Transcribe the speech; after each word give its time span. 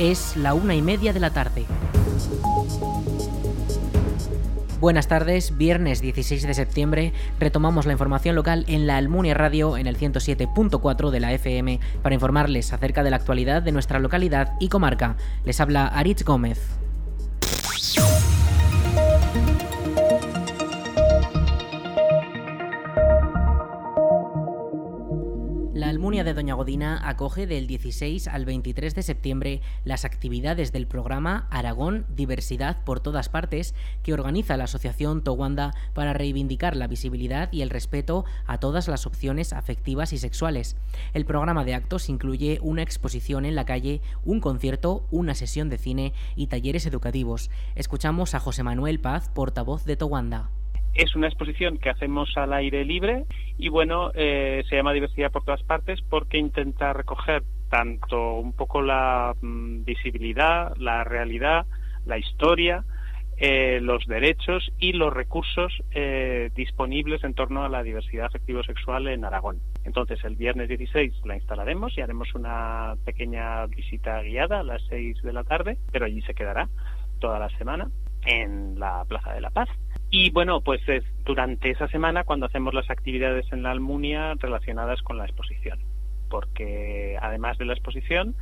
Es 0.00 0.34
la 0.34 0.54
una 0.54 0.74
y 0.74 0.80
media 0.80 1.12
de 1.12 1.20
la 1.20 1.28
tarde. 1.28 1.66
Buenas 4.80 5.08
tardes, 5.08 5.58
viernes 5.58 6.00
16 6.00 6.46
de 6.46 6.54
septiembre 6.54 7.12
retomamos 7.38 7.84
la 7.84 7.92
información 7.92 8.34
local 8.34 8.64
en 8.66 8.86
la 8.86 8.96
Almunia 8.96 9.34
Radio 9.34 9.76
en 9.76 9.86
el 9.86 9.98
107.4 9.98 11.10
de 11.10 11.20
la 11.20 11.34
FM 11.34 11.80
para 12.02 12.14
informarles 12.14 12.72
acerca 12.72 13.02
de 13.02 13.10
la 13.10 13.16
actualidad 13.16 13.60
de 13.60 13.72
nuestra 13.72 13.98
localidad 13.98 14.54
y 14.58 14.70
comarca. 14.70 15.16
Les 15.44 15.60
habla 15.60 15.86
Aritz 15.86 16.24
Gómez. 16.24 16.79
Almunia 26.10 26.24
de 26.24 26.34
Doña 26.34 26.54
Godina 26.54 27.08
acoge 27.08 27.46
del 27.46 27.68
16 27.68 28.26
al 28.26 28.44
23 28.44 28.96
de 28.96 29.02
septiembre 29.04 29.60
las 29.84 30.04
actividades 30.04 30.72
del 30.72 30.88
programa 30.88 31.46
Aragón 31.52 32.04
Diversidad 32.08 32.82
por 32.82 32.98
todas 32.98 33.28
partes 33.28 33.76
que 34.02 34.12
organiza 34.12 34.56
la 34.56 34.64
Asociación 34.64 35.22
Towanda 35.22 35.72
para 35.94 36.12
reivindicar 36.12 36.74
la 36.74 36.88
visibilidad 36.88 37.52
y 37.52 37.62
el 37.62 37.70
respeto 37.70 38.24
a 38.48 38.58
todas 38.58 38.88
las 38.88 39.06
opciones 39.06 39.52
afectivas 39.52 40.12
y 40.12 40.18
sexuales. 40.18 40.74
El 41.14 41.26
programa 41.26 41.64
de 41.64 41.74
actos 41.74 42.08
incluye 42.08 42.58
una 42.60 42.82
exposición 42.82 43.44
en 43.44 43.54
la 43.54 43.64
calle, 43.64 44.00
un 44.24 44.40
concierto, 44.40 45.06
una 45.12 45.36
sesión 45.36 45.68
de 45.68 45.78
cine 45.78 46.12
y 46.34 46.48
talleres 46.48 46.86
educativos. 46.86 47.52
Escuchamos 47.76 48.34
a 48.34 48.40
José 48.40 48.64
Manuel 48.64 48.98
Paz, 48.98 49.30
portavoz 49.32 49.84
de 49.84 49.94
Towanda. 49.94 50.50
Es 50.94 51.14
una 51.14 51.28
exposición 51.28 51.78
que 51.78 51.90
hacemos 51.90 52.36
al 52.36 52.52
aire 52.52 52.84
libre 52.84 53.24
y 53.58 53.68
bueno, 53.68 54.10
eh, 54.14 54.62
se 54.68 54.76
llama 54.76 54.92
Diversidad 54.92 55.30
por 55.30 55.44
todas 55.44 55.62
partes 55.62 56.00
porque 56.02 56.38
intenta 56.38 56.92
recoger 56.92 57.42
tanto 57.68 58.34
un 58.34 58.52
poco 58.52 58.82
la 58.82 59.34
mm, 59.40 59.84
visibilidad, 59.84 60.76
la 60.76 61.04
realidad, 61.04 61.66
la 62.04 62.18
historia, 62.18 62.84
eh, 63.42 63.80
los 63.80 64.06
derechos 64.06 64.70
y 64.78 64.92
los 64.92 65.14
recursos 65.14 65.72
eh, 65.92 66.50
disponibles 66.54 67.24
en 67.24 67.32
torno 67.32 67.64
a 67.64 67.70
la 67.70 67.82
diversidad 67.82 68.26
afectivo-sexual 68.26 69.08
en 69.08 69.24
Aragón. 69.24 69.60
Entonces, 69.84 70.22
el 70.24 70.36
viernes 70.36 70.68
16 70.68 71.24
la 71.24 71.36
instalaremos 71.36 71.96
y 71.96 72.02
haremos 72.02 72.34
una 72.34 72.96
pequeña 73.06 73.64
visita 73.66 74.20
guiada 74.20 74.60
a 74.60 74.62
las 74.62 74.82
6 74.90 75.22
de 75.22 75.32
la 75.32 75.44
tarde, 75.44 75.78
pero 75.90 76.04
allí 76.04 76.20
se 76.20 76.34
quedará 76.34 76.68
toda 77.18 77.38
la 77.38 77.48
semana 77.56 77.88
en 78.26 78.78
la 78.78 79.06
Plaza 79.06 79.32
de 79.32 79.40
la 79.40 79.50
Paz. 79.50 79.70
Y 80.10 80.30
bueno, 80.30 80.60
pues 80.60 80.80
es 80.88 81.04
durante 81.24 81.70
esa 81.70 81.86
semana 81.88 82.24
cuando 82.24 82.46
hacemos 82.46 82.74
las 82.74 82.90
actividades 82.90 83.46
en 83.52 83.62
la 83.62 83.70
Almunia 83.70 84.34
relacionadas 84.34 85.00
con 85.02 85.18
la 85.18 85.24
exposición, 85.24 85.78
porque 86.28 87.16
además 87.20 87.58
de 87.58 87.66
la 87.66 87.74
exposición 87.74 88.34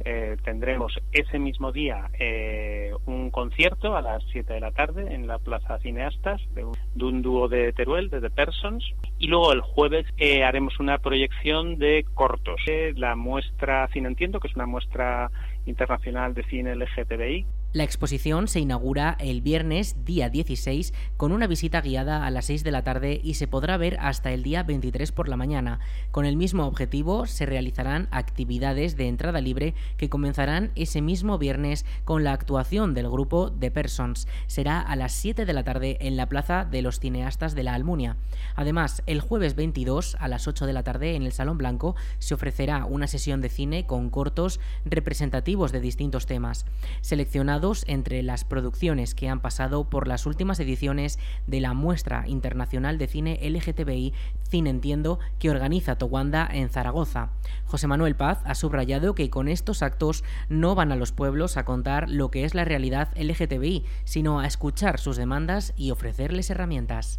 eh, 0.00 0.36
tendremos 0.44 0.98
ese 1.12 1.38
mismo 1.38 1.72
día 1.72 2.10
eh, 2.18 2.92
un 3.06 3.30
concierto 3.30 3.96
a 3.96 4.02
las 4.02 4.22
7 4.32 4.52
de 4.52 4.60
la 4.60 4.72
tarde 4.72 5.14
en 5.14 5.26
la 5.26 5.38
Plaza 5.38 5.78
Cineastas 5.78 6.42
de 6.54 6.64
un, 6.64 7.22
dúo 7.22 7.48
de 7.48 7.72
Teruel, 7.72 8.10
de 8.10 8.20
The 8.20 8.30
Persons, 8.30 8.84
y 9.18 9.28
luego 9.28 9.52
el 9.52 9.60
jueves 9.60 10.04
eh, 10.18 10.44
haremos 10.44 10.78
una 10.78 10.98
proyección 10.98 11.78
de 11.78 12.04
cortos, 12.12 12.60
la 12.96 13.14
muestra 13.14 13.88
Cine 13.92 14.08
Entiendo, 14.08 14.40
que 14.40 14.48
es 14.48 14.56
una 14.56 14.66
muestra 14.66 15.30
internacional 15.64 16.34
de 16.34 16.42
cine 16.44 16.74
LGTBI, 16.74 17.46
la 17.74 17.82
exposición 17.82 18.46
se 18.46 18.60
inaugura 18.60 19.16
el 19.18 19.42
viernes 19.42 19.96
día 20.04 20.30
16 20.30 20.94
con 21.16 21.32
una 21.32 21.48
visita 21.48 21.80
guiada 21.80 22.24
a 22.24 22.30
las 22.30 22.44
6 22.44 22.62
de 22.62 22.70
la 22.70 22.84
tarde 22.84 23.20
y 23.22 23.34
se 23.34 23.48
podrá 23.48 23.76
ver 23.76 23.96
hasta 23.98 24.30
el 24.30 24.44
día 24.44 24.62
23 24.62 25.10
por 25.10 25.28
la 25.28 25.36
mañana. 25.36 25.80
Con 26.12 26.24
el 26.24 26.36
mismo 26.36 26.66
objetivo 26.66 27.26
se 27.26 27.46
realizarán 27.46 28.06
actividades 28.12 28.96
de 28.96 29.08
entrada 29.08 29.40
libre 29.40 29.74
que 29.96 30.08
comenzarán 30.08 30.70
ese 30.76 31.02
mismo 31.02 31.36
viernes 31.36 31.84
con 32.04 32.22
la 32.22 32.32
actuación 32.32 32.94
del 32.94 33.10
grupo 33.10 33.50
The 33.50 33.72
Persons. 33.72 34.28
Será 34.46 34.80
a 34.80 34.94
las 34.94 35.10
7 35.12 35.44
de 35.44 35.52
la 35.52 35.64
tarde 35.64 35.96
en 35.98 36.16
la 36.16 36.28
Plaza 36.28 36.64
de 36.64 36.80
los 36.80 37.00
Cineastas 37.00 37.56
de 37.56 37.64
la 37.64 37.74
Almunia. 37.74 38.16
Además, 38.54 39.02
el 39.06 39.20
jueves 39.20 39.56
22 39.56 40.16
a 40.20 40.28
las 40.28 40.46
8 40.46 40.66
de 40.66 40.72
la 40.74 40.84
tarde 40.84 41.16
en 41.16 41.24
el 41.24 41.32
Salón 41.32 41.58
Blanco 41.58 41.96
se 42.20 42.34
ofrecerá 42.34 42.84
una 42.84 43.08
sesión 43.08 43.40
de 43.40 43.48
cine 43.48 43.84
con 43.84 44.10
cortos 44.10 44.60
representativos 44.84 45.72
de 45.72 45.80
distintos 45.80 46.26
temas. 46.26 46.66
Seleccionados 47.00 47.63
entre 47.86 48.22
las 48.22 48.44
producciones 48.44 49.14
que 49.14 49.30
han 49.30 49.40
pasado 49.40 49.88
por 49.88 50.06
las 50.06 50.26
últimas 50.26 50.60
ediciones 50.60 51.18
de 51.46 51.60
la 51.60 51.72
Muestra 51.72 52.24
Internacional 52.26 52.98
de 52.98 53.06
Cine 53.06 53.38
LGTBI 53.42 54.12
Cine 54.50 54.68
Entiendo 54.68 55.18
que 55.38 55.50
organiza 55.50 55.96
Towanda 55.96 56.46
en 56.52 56.68
Zaragoza. 56.68 57.30
José 57.64 57.86
Manuel 57.86 58.16
Paz 58.16 58.40
ha 58.44 58.54
subrayado 58.54 59.14
que 59.14 59.30
con 59.30 59.48
estos 59.48 59.82
actos 59.82 60.24
no 60.50 60.74
van 60.74 60.92
a 60.92 60.96
los 60.96 61.12
pueblos 61.12 61.56
a 61.56 61.64
contar 61.64 62.10
lo 62.10 62.30
que 62.30 62.44
es 62.44 62.54
la 62.54 62.66
realidad 62.66 63.08
LGTBI, 63.16 63.84
sino 64.04 64.40
a 64.40 64.46
escuchar 64.46 65.00
sus 65.00 65.16
demandas 65.16 65.72
y 65.76 65.90
ofrecerles 65.90 66.50
herramientas. 66.50 67.18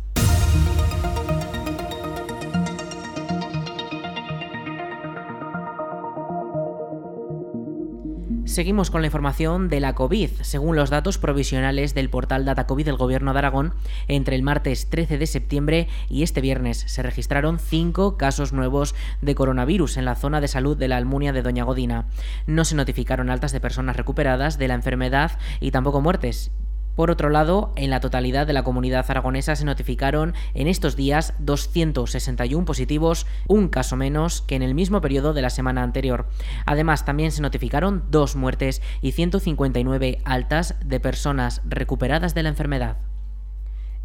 Seguimos 8.56 8.90
con 8.90 9.02
la 9.02 9.08
información 9.08 9.68
de 9.68 9.82
la 9.82 9.96
COVID. 9.96 10.30
Según 10.40 10.78
los 10.78 10.90
datos 10.90 11.18
provisionales 11.18 11.94
del 11.94 12.10
portal 12.10 12.46
DataCovid 12.46 12.86
del 12.86 12.96
Gobierno 12.96 13.34
de 13.34 13.40
Aragón, 13.40 13.74
entre 14.08 14.38
el 14.38 14.44
martes 14.44 14.90
13 14.90 15.18
de 15.18 15.28
septiembre 15.28 15.90
y 16.10 16.24
este 16.24 16.40
viernes 16.40 16.86
se 16.88 17.04
registraron 17.04 17.60
cinco 17.60 18.16
casos 18.16 18.54
nuevos 18.54 18.96
de 19.22 19.36
coronavirus 19.36 19.98
en 19.98 20.06
la 20.06 20.16
zona 20.16 20.40
de 20.40 20.48
salud 20.48 20.78
de 20.78 20.88
la 20.88 20.96
Almunia 20.96 21.34
de 21.34 21.42
Doña 21.42 21.66
Godina. 21.66 22.06
No 22.48 22.64
se 22.64 22.76
notificaron 22.76 23.30
altas 23.30 23.52
de 23.52 23.60
personas 23.60 23.98
recuperadas 23.98 24.58
de 24.58 24.70
la 24.70 24.76
enfermedad 24.76 25.38
y 25.60 25.72
tampoco 25.72 26.00
muertes. 26.00 26.54
Por 26.96 27.12
otro 27.12 27.30
lado, 27.30 27.74
en 27.76 27.90
la 27.90 28.00
totalidad 28.00 28.48
de 28.48 28.54
la 28.54 28.64
comunidad 28.64 29.06
aragonesa 29.10 29.56
se 29.56 29.66
notificaron 29.66 30.34
en 30.54 30.68
estos 30.68 30.96
días 30.96 31.34
261 31.40 32.66
positivos, 32.66 33.28
un 33.48 33.68
caso 33.68 33.98
menos 33.98 34.42
que 34.42 34.56
en 34.56 34.62
el 34.62 34.76
mismo 34.76 35.02
periodo 35.02 35.34
de 35.34 35.42
la 35.42 35.50
semana 35.50 35.84
anterior. 35.84 36.28
Además, 36.66 37.04
también 37.04 37.32
se 37.32 37.42
notificaron 37.42 38.04
dos 38.12 38.36
muertes 38.36 38.82
y 39.02 39.12
159 39.12 40.20
altas 40.24 40.76
de 40.86 41.00
personas 41.02 41.62
recuperadas 41.66 42.34
de 42.34 42.44
la 42.44 42.50
enfermedad. 42.50 42.98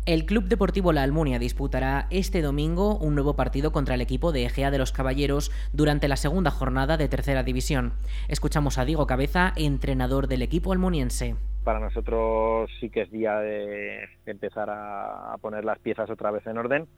El 0.06 0.24
Club 0.24 0.48
Deportivo 0.48 0.92
La 0.92 1.02
Almunia 1.02 1.38
disputará 1.38 2.08
este 2.10 2.42
domingo 2.42 2.96
un 2.96 3.14
nuevo 3.14 3.36
partido 3.36 3.70
contra 3.70 3.94
el 3.94 4.00
equipo 4.00 4.32
de 4.32 4.46
Egea 4.46 4.70
de 4.70 4.78
los 4.78 4.92
Caballeros 4.92 5.52
durante 5.72 6.08
la 6.08 6.16
segunda 6.16 6.50
jornada 6.50 6.96
de 6.96 7.06
Tercera 7.06 7.44
División. 7.44 7.92
Escuchamos 8.26 8.78
a 8.78 8.86
Diego 8.86 9.06
Cabeza, 9.06 9.52
entrenador 9.56 10.26
del 10.26 10.42
equipo 10.42 10.72
almuniense 10.72 11.36
para 11.64 11.80
nosotros 11.80 12.70
sí 12.80 12.90
que 12.90 13.02
es 13.02 13.10
día 13.10 13.38
de, 13.38 14.08
empezar 14.26 14.68
a, 14.70 15.36
poner 15.40 15.64
las 15.64 15.78
piezas 15.78 16.10
otra 16.10 16.30
vez 16.30 16.46
en 16.46 16.58
orden 16.58 16.88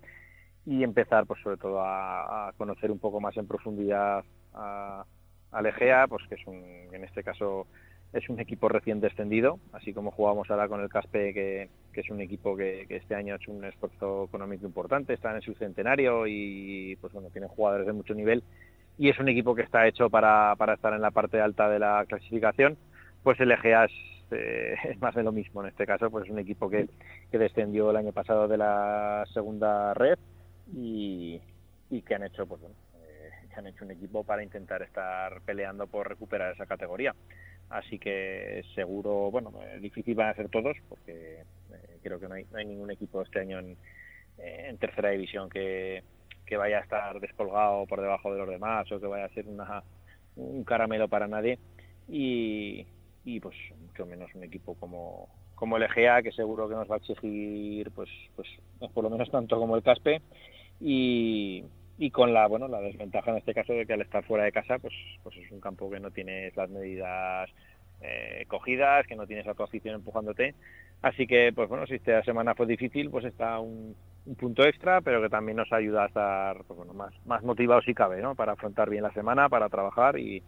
y 0.64 0.84
empezar 0.84 1.26
pues 1.26 1.40
sobre 1.42 1.56
todo 1.56 1.80
a, 1.80 2.52
conocer 2.56 2.90
un 2.90 2.98
poco 2.98 3.20
más 3.20 3.36
en 3.36 3.46
profundidad 3.46 4.24
a, 4.54 5.04
a 5.50 5.62
Legea, 5.62 6.06
pues 6.08 6.26
que 6.28 6.36
es 6.36 6.46
un, 6.46 6.62
en 6.92 7.04
este 7.04 7.22
caso 7.22 7.66
es 8.12 8.28
un 8.28 8.40
equipo 8.40 8.68
recién 8.68 9.00
descendido, 9.00 9.58
así 9.72 9.94
como 9.94 10.10
jugamos 10.10 10.50
ahora 10.50 10.68
con 10.68 10.82
el 10.82 10.90
Caspe, 10.90 11.32
que, 11.32 11.68
es 11.94 12.10
un 12.10 12.20
equipo 12.20 12.56
que, 12.56 12.86
este 12.88 13.14
año 13.14 13.32
ha 13.32 13.36
hecho 13.36 13.52
un 13.52 13.64
esfuerzo 13.64 14.24
económico 14.24 14.66
importante, 14.66 15.14
está 15.14 15.34
en 15.34 15.40
su 15.40 15.54
centenario 15.54 16.26
y 16.26 16.96
pues 17.00 17.12
bueno, 17.12 17.30
tiene 17.30 17.48
jugadores 17.48 17.86
de 17.86 17.92
mucho 17.92 18.14
nivel 18.14 18.42
y 18.98 19.08
es 19.08 19.18
un 19.18 19.28
equipo 19.28 19.54
que 19.54 19.62
está 19.62 19.86
hecho 19.86 20.10
para, 20.10 20.54
para 20.56 20.74
estar 20.74 20.92
en 20.92 21.00
la 21.00 21.10
parte 21.10 21.40
alta 21.40 21.70
de 21.70 21.78
la 21.78 22.04
clasificación, 22.06 22.76
pues 23.22 23.40
el 23.40 23.52
Egea 23.52 23.86
es 23.86 23.92
eh, 24.32 24.74
es 24.84 25.00
más 25.00 25.14
de 25.14 25.22
lo 25.22 25.32
mismo. 25.32 25.62
En 25.62 25.68
este 25.68 25.86
caso, 25.86 26.10
pues 26.10 26.24
es 26.24 26.30
un 26.30 26.38
equipo 26.38 26.68
que, 26.68 26.88
descendió 27.30 27.90
el 27.90 27.96
año 27.96 28.12
pasado 28.12 28.48
de 28.48 28.58
la 28.58 29.24
segunda 29.32 29.94
red 29.94 30.18
y, 30.74 31.40
que 32.06 32.14
han 32.14 32.24
hecho, 32.24 32.46
pues 32.46 32.62
eh, 32.62 33.30
han 33.54 33.66
hecho 33.66 33.84
un 33.84 33.90
equipo 33.90 34.24
para 34.24 34.42
intentar 34.42 34.82
estar 34.82 35.40
peleando 35.42 35.86
por 35.86 36.08
recuperar 36.08 36.54
esa 36.54 36.66
categoría. 36.66 37.14
Así 37.70 37.98
que 37.98 38.64
seguro, 38.74 39.30
bueno, 39.30 39.52
eh, 39.62 39.78
difícil 39.80 40.14
van 40.14 40.30
a 40.30 40.34
ser 40.34 40.48
todos, 40.48 40.76
porque 40.88 41.44
creo 42.02 42.18
que 42.18 42.28
no 42.28 42.34
hay, 42.34 42.66
ningún 42.66 42.90
equipo 42.90 43.22
este 43.22 43.40
año 43.40 43.58
en, 43.58 43.76
tercera 44.78 45.10
división 45.10 45.48
que, 45.48 46.02
que 46.44 46.56
vaya 46.56 46.78
a 46.78 46.82
estar 46.82 47.20
descolgado 47.20 47.86
por 47.86 48.00
debajo 48.00 48.32
de 48.32 48.38
los 48.38 48.48
demás 48.48 48.90
o 48.90 49.00
que 49.00 49.06
vaya 49.06 49.26
a 49.26 49.34
ser 49.34 49.46
una, 49.46 49.82
un 50.36 50.64
caramelo 50.64 51.08
para 51.08 51.28
nadie. 51.28 51.58
Y, 52.08 52.86
y 53.24 53.40
pues 53.40 53.56
mucho 53.80 54.06
menos 54.06 54.34
un 54.34 54.44
equipo 54.44 54.74
como, 54.74 55.28
como 55.54 55.76
el 55.76 55.84
Egea, 55.84 56.22
que 56.22 56.32
seguro 56.32 56.68
que 56.68 56.74
nos 56.74 56.90
va 56.90 56.96
a 56.96 56.98
exigir 56.98 57.90
pues, 57.92 58.10
pues 58.34 58.48
por 58.92 59.04
lo 59.04 59.10
menos 59.10 59.30
tanto 59.30 59.58
como 59.58 59.76
el 59.76 59.82
Caspe 59.82 60.22
y, 60.80 61.64
y 61.98 62.10
con 62.10 62.32
la 62.32 62.46
bueno 62.48 62.68
la 62.68 62.80
desventaja 62.80 63.30
en 63.30 63.38
este 63.38 63.54
caso 63.54 63.72
de 63.72 63.86
que 63.86 63.92
al 63.92 64.02
estar 64.02 64.24
fuera 64.24 64.44
de 64.44 64.52
casa 64.52 64.78
pues 64.78 64.94
pues 65.22 65.36
es 65.36 65.50
un 65.52 65.60
campo 65.60 65.90
que 65.90 66.00
no 66.00 66.10
tienes 66.10 66.56
las 66.56 66.68
medidas 66.70 67.48
eh, 68.00 68.46
cogidas, 68.48 69.06
que 69.06 69.14
no 69.14 69.26
tienes 69.26 69.46
a 69.46 69.54
tu 69.54 69.62
afición 69.62 69.94
empujándote. 69.94 70.56
Así 71.02 71.26
que, 71.26 71.52
pues 71.54 71.68
bueno, 71.68 71.86
si 71.86 71.94
esta 71.94 72.22
semana 72.24 72.54
fue 72.54 72.66
difícil, 72.66 73.10
pues 73.10 73.24
está 73.24 73.60
un, 73.60 73.94
un 74.26 74.34
punto 74.34 74.64
extra, 74.64 75.00
pero 75.00 75.22
que 75.22 75.28
también 75.28 75.56
nos 75.56 75.72
ayuda 75.72 76.04
a 76.04 76.06
estar 76.06 76.64
pues 76.64 76.76
bueno, 76.76 76.94
más, 76.94 77.14
más 77.26 77.44
motivados 77.44 77.84
si 77.84 77.94
cabe, 77.94 78.20
¿no? 78.20 78.34
Para 78.34 78.52
afrontar 78.52 78.90
bien 78.90 79.04
la 79.04 79.12
semana, 79.12 79.48
para 79.48 79.68
trabajar 79.68 80.18
y, 80.18 80.42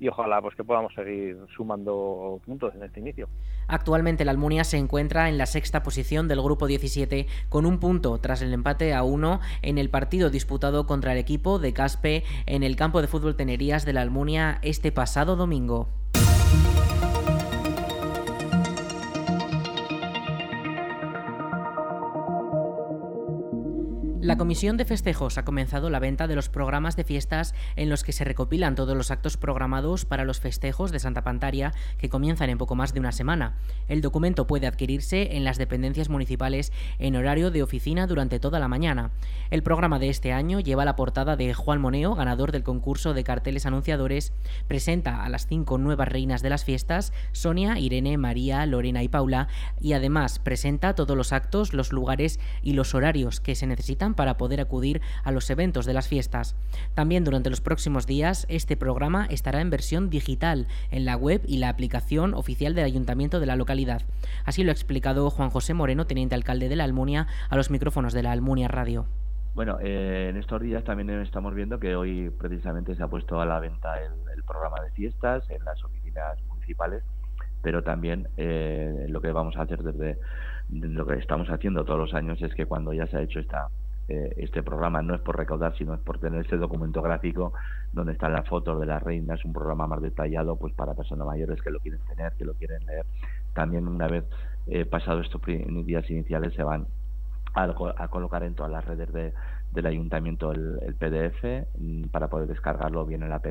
y 0.00 0.08
ojalá 0.08 0.40
pues 0.40 0.54
que 0.54 0.64
podamos 0.64 0.94
seguir 0.94 1.36
sumando 1.56 2.40
puntos 2.44 2.74
en 2.74 2.84
este 2.84 3.00
inicio. 3.00 3.28
Actualmente 3.66 4.24
la 4.24 4.30
Almunia 4.30 4.64
se 4.64 4.78
encuentra 4.78 5.28
en 5.28 5.38
la 5.38 5.46
sexta 5.46 5.82
posición 5.82 6.28
del 6.28 6.42
grupo 6.42 6.66
17 6.66 7.26
con 7.48 7.66
un 7.66 7.80
punto 7.80 8.18
tras 8.18 8.42
el 8.42 8.52
empate 8.52 8.94
a 8.94 9.02
uno 9.02 9.40
en 9.62 9.78
el 9.78 9.90
partido 9.90 10.30
disputado 10.30 10.86
contra 10.86 11.12
el 11.12 11.18
equipo 11.18 11.58
de 11.58 11.72
Caspe 11.72 12.24
en 12.46 12.62
el 12.62 12.76
campo 12.76 13.00
de 13.00 13.08
fútbol 13.08 13.36
Tenerías 13.36 13.84
de 13.84 13.92
la 13.92 14.02
Almunia 14.02 14.58
este 14.62 14.92
pasado 14.92 15.36
domingo. 15.36 15.88
La 24.28 24.36
Comisión 24.36 24.76
de 24.76 24.84
Festejos 24.84 25.38
ha 25.38 25.46
comenzado 25.46 25.88
la 25.88 26.00
venta 26.00 26.26
de 26.26 26.36
los 26.36 26.50
programas 26.50 26.96
de 26.96 27.04
fiestas 27.04 27.54
en 27.76 27.88
los 27.88 28.04
que 28.04 28.12
se 28.12 28.24
recopilan 28.24 28.74
todos 28.74 28.94
los 28.94 29.10
actos 29.10 29.38
programados 29.38 30.04
para 30.04 30.26
los 30.26 30.38
festejos 30.38 30.92
de 30.92 30.98
Santa 30.98 31.24
Pantaria 31.24 31.72
que 31.96 32.10
comienzan 32.10 32.50
en 32.50 32.58
poco 32.58 32.74
más 32.74 32.92
de 32.92 33.00
una 33.00 33.12
semana. 33.12 33.56
El 33.88 34.02
documento 34.02 34.46
puede 34.46 34.66
adquirirse 34.66 35.34
en 35.38 35.44
las 35.44 35.56
dependencias 35.56 36.10
municipales 36.10 36.74
en 36.98 37.16
horario 37.16 37.50
de 37.50 37.62
oficina 37.62 38.06
durante 38.06 38.38
toda 38.38 38.60
la 38.60 38.68
mañana. 38.68 39.12
El 39.48 39.62
programa 39.62 39.98
de 39.98 40.10
este 40.10 40.34
año 40.34 40.60
lleva 40.60 40.84
la 40.84 40.94
portada 40.94 41.34
de 41.34 41.54
Juan 41.54 41.80
Moneo, 41.80 42.14
ganador 42.14 42.52
del 42.52 42.64
concurso 42.64 43.14
de 43.14 43.24
carteles 43.24 43.64
anunciadores, 43.64 44.34
presenta 44.66 45.24
a 45.24 45.30
las 45.30 45.46
cinco 45.46 45.78
nuevas 45.78 46.08
reinas 46.08 46.42
de 46.42 46.50
las 46.50 46.66
fiestas, 46.66 47.14
Sonia, 47.32 47.78
Irene, 47.78 48.18
María, 48.18 48.66
Lorena 48.66 49.02
y 49.02 49.08
Paula, 49.08 49.48
y 49.80 49.94
además 49.94 50.38
presenta 50.38 50.94
todos 50.94 51.16
los 51.16 51.32
actos, 51.32 51.72
los 51.72 51.94
lugares 51.94 52.38
y 52.62 52.74
los 52.74 52.94
horarios 52.94 53.40
que 53.40 53.54
se 53.54 53.66
necesitan 53.66 54.17
para 54.18 54.36
poder 54.36 54.60
acudir 54.60 55.00
a 55.22 55.30
los 55.30 55.48
eventos 55.48 55.86
de 55.86 55.94
las 55.94 56.08
fiestas. 56.08 56.56
También 56.94 57.22
durante 57.22 57.50
los 57.50 57.60
próximos 57.60 58.04
días 58.04 58.46
este 58.48 58.76
programa 58.76 59.26
estará 59.30 59.60
en 59.60 59.70
versión 59.70 60.10
digital 60.10 60.66
en 60.90 61.04
la 61.04 61.14
web 61.14 61.40
y 61.46 61.58
la 61.58 61.68
aplicación 61.68 62.34
oficial 62.34 62.74
del 62.74 62.84
ayuntamiento 62.84 63.38
de 63.38 63.46
la 63.46 63.54
localidad. 63.54 64.02
Así 64.44 64.64
lo 64.64 64.70
ha 64.70 64.72
explicado 64.72 65.30
Juan 65.30 65.50
José 65.50 65.72
Moreno, 65.72 66.08
teniente 66.08 66.34
alcalde 66.34 66.68
de 66.68 66.74
la 66.74 66.82
Almunia, 66.82 67.28
a 67.48 67.54
los 67.54 67.70
micrófonos 67.70 68.12
de 68.12 68.24
la 68.24 68.32
Almunia 68.32 68.66
Radio. 68.66 69.06
Bueno, 69.54 69.78
eh, 69.80 70.26
en 70.30 70.36
estos 70.36 70.60
días 70.62 70.82
también 70.82 71.10
estamos 71.20 71.54
viendo 71.54 71.78
que 71.78 71.94
hoy 71.94 72.30
precisamente 72.30 72.96
se 72.96 73.02
ha 73.04 73.06
puesto 73.06 73.40
a 73.40 73.46
la 73.46 73.60
venta 73.60 74.02
el, 74.02 74.42
programa 74.42 74.80
de 74.82 74.90
fiestas 74.92 75.48
en 75.50 75.62
las 75.64 75.84
oficinas 75.84 76.42
municipales, 76.48 77.04
pero 77.62 77.84
también 77.84 78.28
eh, 78.36 79.06
lo 79.10 79.20
que 79.20 79.30
vamos 79.30 79.56
a 79.58 79.62
hacer 79.62 79.82
desde 79.82 80.18
lo 80.70 81.06
que 81.06 81.18
estamos 81.18 81.48
haciendo 81.50 81.84
todos 81.84 82.00
los 82.00 82.14
años 82.14 82.40
es 82.40 82.54
que 82.54 82.66
cuando 82.66 82.92
ya 82.94 83.06
se 83.06 83.18
ha 83.18 83.20
hecho 83.20 83.40
esta 83.40 83.68
eh, 84.08 84.32
este 84.38 84.62
programa 84.62 85.02
no 85.02 85.14
es 85.14 85.20
por 85.20 85.36
recaudar, 85.36 85.76
sino 85.76 85.94
es 85.94 86.00
por 86.00 86.18
tener 86.18 86.46
ese 86.46 86.56
documento 86.56 87.02
gráfico 87.02 87.52
donde 87.92 88.12
están 88.12 88.32
las 88.32 88.48
fotos 88.48 88.80
de 88.80 88.86
las 88.86 89.02
reinas, 89.02 89.44
un 89.44 89.52
programa 89.52 89.86
más 89.86 90.00
detallado 90.00 90.56
pues 90.56 90.72
para 90.74 90.94
personas 90.94 91.26
mayores 91.26 91.60
que 91.60 91.70
lo 91.70 91.78
quieren 91.78 92.00
tener, 92.08 92.32
que 92.32 92.44
lo 92.44 92.54
quieren 92.54 92.84
leer. 92.86 93.04
También 93.54 93.86
una 93.86 94.08
vez 94.08 94.24
eh, 94.66 94.86
pasado 94.86 95.20
estos 95.20 95.42
días 95.44 96.08
iniciales 96.10 96.54
se 96.54 96.62
van 96.62 96.86
a, 97.54 98.08
colocar 98.08 98.42
en 98.44 98.54
todas 98.54 98.72
las 98.72 98.84
redes 98.84 99.12
de, 99.12 99.32
del 99.72 99.86
ayuntamiento 99.86 100.52
el, 100.52 100.78
el, 100.82 100.94
PDF 100.94 101.66
mm, 101.78 102.04
para 102.08 102.28
poder 102.28 102.48
descargarlo 102.48 103.04
bien 103.04 103.22
en 103.22 103.30
la 103.30 103.36
app 103.36 103.46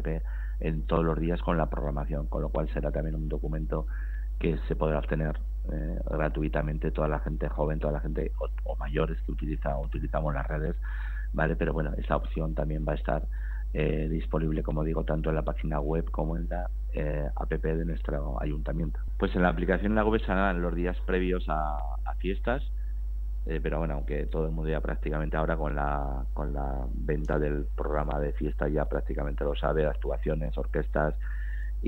en 0.60 0.82
todos 0.88 1.06
los 1.06 1.20
días 1.20 1.42
con 1.42 1.58
la 1.58 1.70
programación, 1.70 2.28
con 2.28 2.42
lo 2.42 2.50
cual 2.50 2.68
será 2.74 2.92
también 2.92 3.16
un 3.16 3.30
documento 3.30 3.86
que 4.40 4.58
se 4.68 4.76
podrá 4.76 5.00
obtener 5.00 5.40
eh, 5.72 6.00
gratuitamente 6.10 6.92
toda 6.92 7.08
la 7.08 7.20
gente 7.20 7.50
joven, 7.50 7.80
toda 7.80 7.94
la 7.94 8.00
gente 8.00 8.32
o, 8.64 8.76
mayores 8.78 9.20
que 9.22 9.32
utiliza 9.32 9.78
utilizamos 9.78 10.34
las 10.34 10.48
redes, 10.48 10.76
vale, 11.34 11.56
pero 11.56 11.74
bueno, 11.74 11.92
esa 11.98 12.16
opción 12.16 12.54
también 12.54 12.86
va 12.88 12.94
a 12.94 12.96
estar 12.96 13.24
eh, 13.74 14.08
disponible, 14.10 14.64
como 14.64 14.84
digo, 14.84 15.04
tanto 15.04 15.30
en 15.30 15.36
la 15.36 15.42
página 15.42 15.80
web 15.80 16.10
como 16.12 16.38
en 16.38 16.48
la 16.48 16.70
eh, 16.94 17.30
app 17.36 17.52
de 17.52 17.86
nuestro 17.86 18.42
ayuntamiento. 18.42 19.00
Pues 19.18 19.36
en 19.36 19.42
la 19.42 19.50
aplicación 19.50 19.96
la 19.96 20.06
web 20.06 20.22
serán 20.22 20.62
los 20.62 20.74
días 20.74 20.98
previos 21.06 21.46
a, 21.50 21.78
fiestas, 22.20 22.64
pero 23.46 23.78
bueno, 23.78 23.94
aunque 23.94 24.26
todo 24.26 24.46
el 24.48 24.52
mundo 24.52 24.70
ya 24.72 24.82
prácticamente 24.82 25.38
ahora 25.38 25.56
con 25.56 25.76
la, 25.76 26.26
con 26.34 26.52
la 26.52 26.88
venta 26.94 27.38
del 27.38 27.66
programa 27.76 28.20
de 28.20 28.34
fiesta 28.34 28.68
ya 28.68 28.86
prácticamente 28.86 29.44
lo 29.44 29.56
sabe, 29.56 29.86
actuaciones, 29.86 30.58
orquestas, 30.58 31.14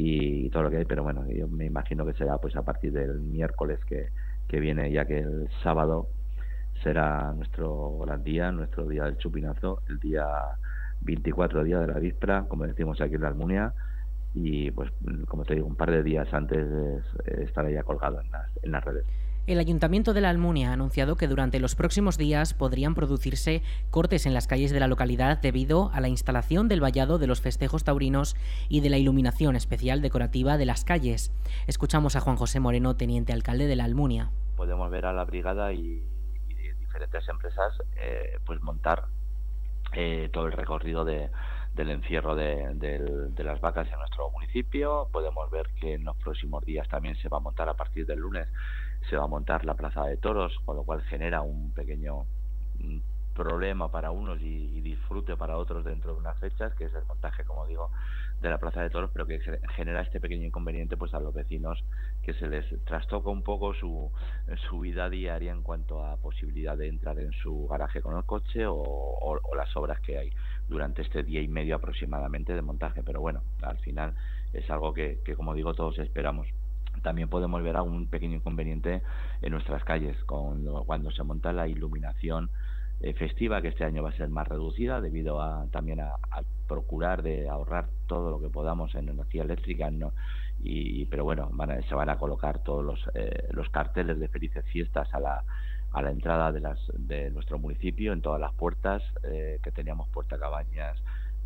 y 0.02 0.50
todo 0.50 0.64
lo 0.64 0.70
que 0.70 0.78
hay, 0.78 0.86
pero 0.86 1.04
bueno, 1.04 1.26
yo 1.28 1.50
me 1.50 1.66
imagino 1.66 2.06
que 2.06 2.14
será 2.14 2.38
pues 2.38 2.56
a 2.56 2.62
partir 2.62 2.94
del 2.94 3.20
miércoles 3.20 3.84
que, 3.86 4.08
que 4.48 4.62
viene, 4.62 4.90
ya 4.92 5.06
que 5.06 5.20
el 5.20 5.50
sábado 5.62 6.08
será 6.84 7.34
nuestro 7.34 7.98
gran 7.98 8.24
día, 8.24 8.50
nuestro 8.54 8.88
día 8.88 9.04
del 9.04 9.18
chupinazo, 9.18 9.82
el 9.90 10.00
día 10.00 10.26
24 11.02 11.66
día 11.66 11.80
de 11.80 11.88
la 11.88 12.00
víspera, 12.00 12.46
como 12.48 12.66
decimos 12.66 13.02
aquí 13.02 13.16
en 13.16 13.22
la 13.22 13.28
Almunia, 13.28 13.74
y 14.34 14.72
pues 14.72 14.90
como 15.28 15.44
te 15.44 15.56
digo, 15.56 15.68
un 15.68 15.76
par 15.76 15.92
de 15.92 16.02
días 16.02 16.34
antes 16.34 16.66
estará 17.26 17.70
ya 17.70 17.84
colgado 17.84 18.22
en 18.22 18.32
las, 18.32 18.50
en 18.64 18.72
las 18.72 18.86
redes. 18.86 19.06
El 19.50 19.58
Ayuntamiento 19.58 20.14
de 20.14 20.22
la 20.22 20.30
Almunia 20.30 20.70
ha 20.70 20.74
anunciado 20.74 21.16
que 21.16 21.28
durante 21.28 21.60
los 21.60 21.74
próximos 21.74 22.20
días 22.20 22.54
podrían 22.54 22.94
producirse 22.94 23.64
cortes 23.90 24.28
en 24.28 24.36
las 24.36 24.46
calles 24.46 24.70
de 24.70 24.80
la 24.80 24.88
localidad 24.88 25.42
debido 25.42 25.90
a 25.92 26.02
la 26.02 26.08
instalación 26.08 26.68
del 26.68 26.84
vallado 26.84 27.18
de 27.18 27.26
los 27.26 27.42
festejos 27.42 27.84
taurinos 27.84 28.36
y 28.70 28.82
de 28.82 28.92
la 28.92 29.00
iluminación 29.00 29.56
especial 29.56 30.04
decorativa 30.04 30.60
de 30.60 30.68
las 30.68 30.86
calles. 30.86 31.34
Escuchamos 31.66 32.16
a 32.16 32.20
Juan 32.20 32.36
José 32.36 32.60
Moreno, 32.60 32.96
teniente 32.96 33.34
alcalde 33.34 33.66
de 33.66 33.76
la 33.76 33.86
Almunia. 33.86 34.30
Podemos 34.56 34.92
ver 34.92 35.08
a 35.08 35.14
la 35.14 35.26
brigada 35.26 35.74
y, 35.74 36.04
diferentes 36.80 37.28
empresas 37.28 37.74
eh, 37.96 38.38
pues 38.46 38.62
montar 38.62 39.06
eh, 39.94 40.30
todo 40.32 40.46
el 40.46 40.52
recorrido 40.52 41.06
de, 41.06 41.32
del 41.74 41.90
encierro 41.90 42.36
de, 42.36 42.76
de, 42.76 43.44
las 43.44 43.60
vacas 43.62 43.88
en 43.92 43.98
nuestro 43.98 44.30
municipio. 44.30 45.08
Podemos 45.12 45.50
ver 45.50 45.70
que 45.82 45.96
en 45.96 46.04
los 46.04 46.16
próximos 46.18 46.64
días 46.66 46.88
también 46.88 47.16
se 47.16 47.30
va 47.30 47.38
a 47.38 47.42
montar 47.42 47.68
a 47.68 47.74
partir 47.74 48.06
del 48.06 48.20
lunes 48.20 48.48
se 49.10 49.16
va 49.16 49.24
a 49.24 49.28
montar 49.28 49.66
la 49.66 49.76
plaza 49.76 50.06
de 50.06 50.18
toros, 50.18 50.58
con 50.66 50.76
lo 50.76 50.84
cual 50.84 51.02
genera 51.04 51.42
un 51.42 51.72
pequeño 51.74 52.26
mm, 52.80 53.00
problema 53.40 53.90
para 53.90 54.12
unos 54.12 54.42
y, 54.42 54.82
disfrute 54.82 55.38
para 55.38 55.58
otros 55.58 55.86
dentro 55.86 56.14
de 56.14 56.20
unas 56.20 56.38
fechas, 56.40 56.74
que 56.74 56.86
es 56.86 56.94
el 56.94 57.06
montaje, 57.06 57.46
como 57.46 57.66
digo, 57.68 57.90
de 58.42 58.50
la 58.50 58.58
plaza 58.58 58.82
de 58.82 58.90
toros, 58.90 59.12
pero 59.14 59.26
que 59.26 59.40
genera 59.76 60.02
este 60.02 60.20
pequeño 60.20 60.46
inconveniente 60.46 60.98
pues 60.98 61.14
a 61.14 61.20
los 61.20 61.34
vecinos 61.34 61.84
que 62.22 62.34
se 62.34 62.48
les 62.48 62.66
trastoca 62.86 63.30
un 63.30 63.44
poco 63.44 63.74
su, 63.74 64.12
su 64.68 64.80
vida 64.80 65.10
diaria 65.10 65.52
en 65.52 65.62
cuanto 65.62 66.04
a 66.04 66.18
posibilidad 66.18 66.78
de 66.78 66.88
entrar 66.88 67.20
en 67.20 67.32
su 67.32 67.68
garaje 67.68 68.02
con 68.02 68.18
el 68.18 68.26
coche 68.26 68.66
o, 68.68 69.40
las 69.56 69.76
obras 69.78 70.00
que 70.02 70.18
hay 70.18 70.32
durante 70.68 71.02
este 71.02 71.24
día 71.24 71.42
y 71.42 71.48
medio 71.48 71.76
aproximadamente 71.76 72.54
de 72.54 72.62
montaje. 72.62 73.04
Pero 73.04 73.22
bueno, 73.22 73.42
al 73.62 73.78
final 73.80 74.16
es 74.54 74.70
algo 74.70 74.94
que, 74.94 75.20
que 75.24 75.36
como 75.36 75.54
digo, 75.54 75.74
todos 75.74 76.00
esperamos 76.00 76.48
también 77.02 77.30
podemos 77.30 77.62
ver 77.64 77.76
algún 77.76 78.08
pequeño 78.08 78.38
inconveniente 78.38 79.02
en 79.42 79.52
nuestras 79.52 79.84
calles 79.84 80.18
con 80.26 80.64
cuando 80.86 81.12
se 81.12 81.24
monta 81.24 81.54
la 81.54 81.68
iluminación 81.68 82.50
eh, 83.02 83.14
festiva 83.14 83.62
que 83.62 83.70
este 83.70 83.86
año 83.86 84.04
va 84.04 84.10
a 84.10 84.18
ser 84.18 84.30
más 84.30 84.48
reducida 84.48 85.00
debido 85.00 85.42
a 85.42 85.68
también 85.72 86.02
a, 86.02 86.16
procurar 86.68 87.24
de 87.24 87.50
ahorrar 87.50 87.88
todo 88.08 88.30
lo 88.30 88.40
que 88.40 88.50
podamos 88.50 88.94
en 88.94 89.10
energía 89.10 89.44
eléctrica 89.44 89.90
no 89.90 90.14
y 90.62 91.06
pero 91.06 91.24
bueno 91.24 91.50
van 91.54 91.82
se 91.84 91.96
van 91.96 92.10
a 92.10 92.18
colocar 92.18 92.62
todos 92.62 92.84
los 92.84 93.00
eh, 93.16 93.48
los 93.52 93.70
carteles 93.70 94.20
de 94.20 94.28
felices 94.28 94.66
fiestas 94.66 95.12
a 95.14 95.20
la 95.20 95.44
a 95.92 96.02
la 96.02 96.12
entrada 96.12 96.52
de 96.52 96.60
las 96.60 96.80
de 96.94 97.32
nuestro 97.32 97.58
municipio 97.58 98.14
en 98.14 98.22
todas 98.22 98.40
las 98.40 98.54
puertas 98.54 99.02
eh, 99.24 99.60
que 99.64 99.72
teníamos 99.72 100.10
puerta 100.10 100.38
cabañas 100.38 100.98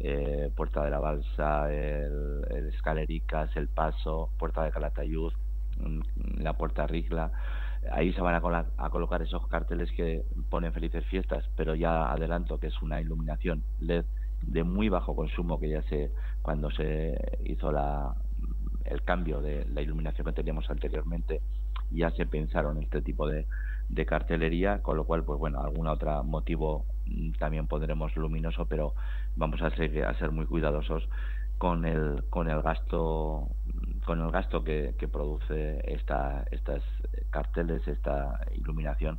eh, 0.03 0.51
Puerta 0.55 0.83
de 0.83 0.91
la 0.91 0.99
Balsa, 0.99 1.73
el, 1.73 2.43
el, 2.49 2.67
Escalericas, 2.67 3.55
El 3.55 3.69
Paso, 3.69 4.29
Puerta 4.37 4.63
de 4.63 4.71
Calatayud, 4.71 5.33
mm, 5.79 6.41
la 6.41 6.53
Puerta 6.53 6.85
Rigla. 6.85 7.31
Ahí 7.91 8.13
se 8.13 8.21
van 8.21 8.35
a, 8.35 8.65
a, 8.77 8.89
colocar 8.89 9.21
esos 9.21 9.47
carteles 9.47 9.91
que 9.91 10.23
ponen 10.49 10.73
felices 10.73 11.05
fiestas, 11.05 11.45
pero 11.55 11.75
ya 11.75 12.11
adelanto 12.11 12.59
que 12.59 12.67
es 12.67 12.81
una 12.81 13.01
iluminación 13.01 13.63
LED 13.79 14.05
de 14.41 14.63
muy 14.63 14.89
bajo 14.89 15.15
consumo 15.15 15.59
que 15.59 15.69
ya 15.69 15.81
se 15.83 16.11
cuando 16.41 16.69
se 16.71 17.17
hizo 17.45 17.71
la, 17.71 18.13
el 18.85 19.03
cambio 19.03 19.41
de 19.41 19.65
la 19.65 19.81
iluminación 19.81 20.27
que 20.27 20.33
teníamos 20.33 20.69
anteriormente 20.69 21.41
ya 21.91 22.11
se 22.11 22.25
pensaron 22.25 22.81
este 22.81 23.01
tipo 23.01 23.27
de, 23.27 23.45
de 23.89 24.05
cartelería, 24.05 24.81
con 24.81 24.97
lo 24.97 25.05
cual, 25.05 25.23
pues 25.23 25.39
bueno, 25.39 25.61
algún 25.61 25.87
otro 25.87 26.23
motivo 26.23 26.85
también 27.39 27.67
pondremos 27.67 28.15
luminoso, 28.15 28.65
pero 28.65 28.93
vamos 29.35 29.61
a 29.61 29.69
ser, 29.71 30.05
a 30.05 30.13
ser 30.15 30.31
muy 30.31 30.45
cuidadosos 30.45 31.07
con 31.57 31.85
el, 31.85 32.23
con 32.29 32.49
el 32.49 32.61
gasto 32.61 33.47
con 34.05 34.19
el 34.19 34.31
gasto 34.31 34.63
que, 34.63 34.95
que 34.97 35.07
produce 35.07 35.81
esta, 35.85 36.43
estas 36.51 36.83
carteles, 37.29 37.87
esta 37.87 38.41
iluminación 38.53 39.17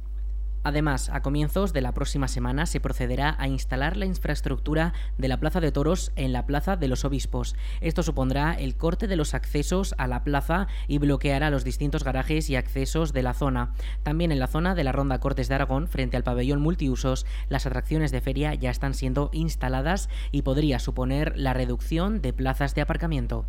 Además, 0.65 1.11
a 1.11 1.21
comienzos 1.21 1.73
de 1.73 1.83
la 1.83 1.93
próxima 1.93 2.27
semana 2.27 2.67
se 2.67 2.81
procederá 2.81 3.37
a 3.39 3.49
instalar 3.49 3.97
la 3.97 4.07
infraestructura 4.07 4.95
de 5.19 5.29
la 5.29 5.39
Plaza 5.39 5.61
de 5.61 5.71
Toros 5.71 6.11
en 6.17 6.33
la 6.33 6.47
Plaza 6.47 6.77
de 6.77 6.89
los 6.89 7.05
Obispos. 7.05 7.55
Esto 7.83 8.03
supondrá 8.03 8.55
el 8.55 8.77
corte 8.77 9.07
de 9.07 9.17
los 9.17 9.35
accesos 9.35 9.95
a 9.99 10.07
la 10.07 10.25
plaza 10.25 10.67
y 10.89 10.99
bloqueará 10.99 11.51
los 11.51 11.65
distintos 11.65 12.03
garajes 12.03 12.49
y 12.49 12.57
accesos 12.57 13.13
de 13.13 13.23
la 13.23 13.35
zona. 13.35 13.75
También 14.03 14.33
en 14.33 14.39
la 14.39 14.47
zona 14.47 14.75
de 14.75 14.85
la 14.85 14.93
Ronda 14.93 15.21
Cortes 15.21 15.49
de 15.49 15.55
Aragón, 15.55 15.87
frente 15.87 16.17
al 16.17 16.25
pabellón 16.25 16.63
multiusos, 16.63 17.27
las 17.49 17.67
atracciones 17.67 18.11
de 18.11 18.23
feria 18.23 18.55
ya 18.55 18.71
están 18.71 18.95
siendo 18.95 19.29
instaladas 19.33 20.09
y 20.33 20.43
podría 20.43 20.79
suponer 20.79 21.35
la 21.37 21.53
reducción 21.53 22.23
de 22.23 22.33
plazas 22.33 22.75
de 22.75 22.81
aparcamiento. 22.81 23.45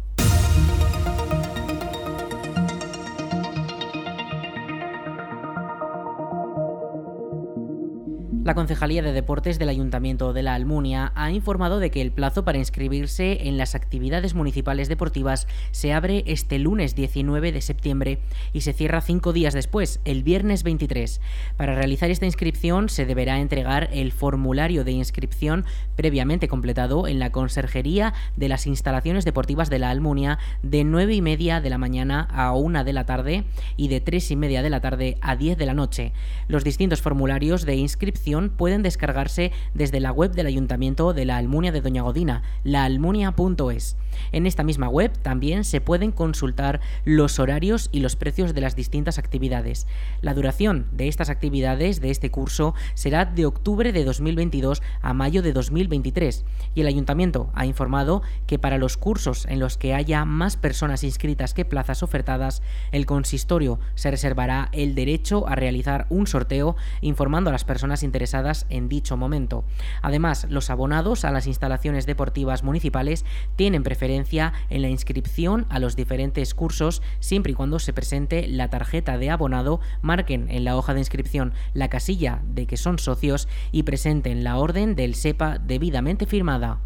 La 8.45 8.53
Concejalía 8.53 9.01
de 9.01 9.11
Deportes 9.11 9.57
del 9.57 9.69
Ayuntamiento 9.69 10.31
de 10.31 10.43
la 10.43 10.53
Almunia 10.53 11.11
ha 11.15 11.31
informado 11.31 11.79
de 11.79 11.89
que 11.89 11.99
el 11.99 12.11
plazo 12.11 12.45
para 12.45 12.59
inscribirse 12.59 13.47
en 13.47 13.57
las 13.57 13.73
actividades 13.73 14.35
municipales 14.35 14.87
deportivas 14.87 15.47
se 15.71 15.93
abre 15.93 16.23
este 16.27 16.59
lunes 16.59 16.93
19 16.93 17.51
de 17.51 17.61
septiembre 17.61 18.19
y 18.53 18.61
se 18.61 18.73
cierra 18.73 19.01
cinco 19.01 19.33
días 19.33 19.55
después, 19.55 19.99
el 20.05 20.21
viernes 20.21 20.61
23. 20.61 21.21
Para 21.57 21.73
realizar 21.73 22.11
esta 22.11 22.27
inscripción 22.27 22.87
se 22.87 23.07
deberá 23.07 23.39
entregar 23.39 23.89
el 23.91 24.11
formulario 24.11 24.83
de 24.83 24.91
inscripción 24.91 25.65
previamente 25.95 26.47
completado 26.47 27.07
en 27.07 27.17
la 27.17 27.31
Conserjería 27.31 28.13
de 28.35 28.47
las 28.47 28.67
Instalaciones 28.67 29.25
Deportivas 29.25 29.71
de 29.71 29.79
la 29.79 29.89
Almunia 29.89 30.37
de 30.61 30.83
9 30.83 31.15
y 31.15 31.21
media 31.23 31.61
de 31.61 31.71
la 31.71 31.79
mañana 31.79 32.27
a 32.31 32.53
1 32.53 32.83
de 32.83 32.93
la 32.93 33.07
tarde 33.07 33.43
y 33.75 33.87
de 33.87 34.01
3 34.01 34.29
y 34.29 34.35
media 34.35 34.61
de 34.61 34.69
la 34.69 34.81
tarde 34.81 35.17
a 35.21 35.35
10 35.35 35.57
de 35.57 35.65
la 35.65 35.73
noche. 35.73 36.13
Los 36.47 36.63
distintos 36.63 37.01
formularios 37.01 37.65
de 37.65 37.73
inscripción 37.73 38.34
pueden 38.43 38.83
descargarse 38.83 39.51
desde 39.73 39.99
la 39.99 40.11
web 40.11 40.31
del 40.33 40.47
Ayuntamiento 40.47 41.13
de 41.13 41.25
la 41.25 41.37
Almunia 41.37 41.71
de 41.71 41.81
Doña 41.81 42.01
Godina, 42.01 42.43
laalmunia.es. 42.63 43.97
En 44.31 44.45
esta 44.45 44.63
misma 44.63 44.89
web 44.89 45.11
también 45.21 45.63
se 45.63 45.81
pueden 45.81 46.11
consultar 46.11 46.81
los 47.05 47.39
horarios 47.39 47.89
y 47.91 47.99
los 47.99 48.15
precios 48.15 48.53
de 48.53 48.61
las 48.61 48.75
distintas 48.75 49.17
actividades. 49.17 49.87
La 50.21 50.33
duración 50.33 50.87
de 50.91 51.07
estas 51.07 51.29
actividades 51.29 52.01
de 52.01 52.11
este 52.11 52.31
curso 52.31 52.75
será 52.93 53.25
de 53.25 53.45
octubre 53.45 53.91
de 53.91 54.03
2022 54.03 54.81
a 55.01 55.13
mayo 55.13 55.41
de 55.41 55.53
2023 55.53 56.45
y 56.73 56.81
el 56.81 56.87
ayuntamiento 56.87 57.49
ha 57.53 57.65
informado 57.65 58.21
que 58.47 58.59
para 58.59 58.77
los 58.77 58.97
cursos 58.97 59.45
en 59.45 59.59
los 59.59 59.77
que 59.77 59.93
haya 59.93 60.25
más 60.25 60.57
personas 60.57 61.03
inscritas 61.03 61.53
que 61.53 61.65
plazas 61.65 62.03
ofertadas, 62.03 62.61
el 62.91 63.05
consistorio 63.05 63.79
se 63.95 64.11
reservará 64.11 64.69
el 64.71 64.95
derecho 64.95 65.47
a 65.47 65.55
realizar 65.55 66.05
un 66.09 66.27
sorteo 66.27 66.75
informando 67.01 67.49
a 67.49 67.53
las 67.53 67.63
personas 67.63 68.03
interesadas 68.03 68.24
en 68.33 68.89
dicho 68.89 69.17
momento. 69.17 69.63
Además, 70.01 70.47
los 70.49 70.69
abonados 70.69 71.25
a 71.25 71.31
las 71.31 71.47
instalaciones 71.47 72.05
deportivas 72.05 72.63
municipales 72.63 73.25
tienen 73.55 73.83
preferencia 73.83 74.53
en 74.69 74.81
la 74.81 74.89
inscripción 74.89 75.65
a 75.69 75.79
los 75.79 75.95
diferentes 75.95 76.53
cursos 76.53 77.01
siempre 77.19 77.51
y 77.51 77.55
cuando 77.55 77.79
se 77.79 77.93
presente 77.93 78.47
la 78.47 78.69
tarjeta 78.69 79.17
de 79.17 79.29
abonado, 79.29 79.79
marquen 80.01 80.49
en 80.49 80.63
la 80.63 80.77
hoja 80.77 80.93
de 80.93 80.99
inscripción 80.99 81.53
la 81.73 81.89
casilla 81.89 82.41
de 82.47 82.65
que 82.65 82.77
son 82.77 82.99
socios 82.99 83.47
y 83.71 83.83
presenten 83.83 84.43
la 84.43 84.57
orden 84.57 84.95
del 84.95 85.15
SEPA 85.15 85.59
debidamente 85.59 86.25
firmada. 86.25 86.79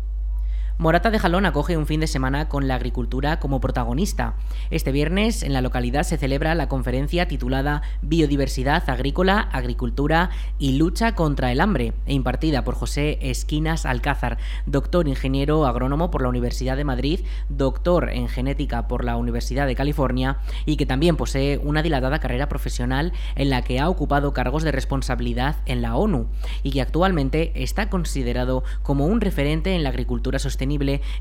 Morata 0.81 1.11
de 1.11 1.19
Jalón 1.19 1.45
acoge 1.45 1.75
un 1.75 1.85
fin 1.85 1.99
de 1.99 2.07
semana 2.07 2.47
con 2.47 2.69
la 2.69 2.75
agricultura 2.75 3.41
como 3.41 3.59
protagonista. 3.59 4.35
Este 4.71 4.93
viernes 4.93 5.43
en 5.43 5.51
la 5.51 5.59
localidad 5.59 6.03
se 6.03 6.15
celebra 6.15 6.55
la 6.55 6.69
conferencia 6.69 7.27
titulada 7.27 7.81
Biodiversidad 8.01 8.89
agrícola, 8.89 9.41
agricultura 9.41 10.29
y 10.57 10.77
lucha 10.77 11.15
contra 11.15 11.51
el 11.51 11.59
hambre, 11.59 11.91
e 12.05 12.13
impartida 12.13 12.63
por 12.63 12.75
José 12.75 13.19
Esquinas 13.21 13.85
Alcázar, 13.85 14.37
doctor 14.67 15.09
ingeniero 15.09 15.65
agrónomo 15.65 16.11
por 16.11 16.21
la 16.21 16.29
Universidad 16.29 16.77
de 16.77 16.85
Madrid, 16.85 17.19
doctor 17.49 18.09
en 18.11 18.29
genética 18.29 18.87
por 18.87 19.03
la 19.03 19.17
Universidad 19.17 19.67
de 19.67 19.75
California 19.75 20.37
y 20.65 20.77
que 20.77 20.85
también 20.85 21.17
posee 21.17 21.57
una 21.57 21.83
dilatada 21.83 22.19
carrera 22.19 22.47
profesional 22.47 23.11
en 23.35 23.49
la 23.49 23.63
que 23.63 23.81
ha 23.81 23.89
ocupado 23.89 24.31
cargos 24.31 24.63
de 24.63 24.71
responsabilidad 24.71 25.57
en 25.65 25.81
la 25.81 25.97
ONU 25.97 26.27
y 26.63 26.71
que 26.71 26.81
actualmente 26.81 27.51
está 27.61 27.89
considerado 27.89 28.63
como 28.81 29.07
un 29.07 29.19
referente 29.19 29.75
en 29.75 29.83
la 29.83 29.89
agricultura 29.89 30.39
sostenible 30.39 30.68